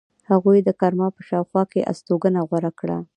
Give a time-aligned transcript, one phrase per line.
[0.31, 2.97] هغوی د کرمان په شاوخوا کې استوګنه غوره کړې.